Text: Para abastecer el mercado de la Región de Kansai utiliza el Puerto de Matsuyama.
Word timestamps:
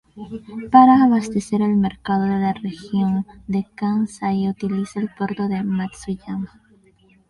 Para 0.71 1.03
abastecer 1.03 1.61
el 1.61 1.75
mercado 1.75 2.23
de 2.23 2.29
la 2.39 2.53
Región 2.53 3.23
de 3.45 3.67
Kansai 3.75 4.49
utiliza 4.49 4.99
el 4.99 5.11
Puerto 5.15 5.47
de 5.47 5.61
Matsuyama. 5.63 6.59